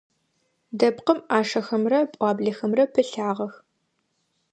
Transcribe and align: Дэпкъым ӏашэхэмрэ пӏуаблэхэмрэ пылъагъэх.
Дэпкъым 0.77 1.19
ӏашэхэмрэ 1.29 1.99
пӏуаблэхэмрэ 2.11 2.85
пылъагъэх. 2.93 3.53